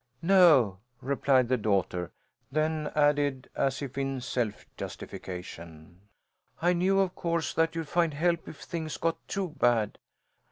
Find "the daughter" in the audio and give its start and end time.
1.47-2.11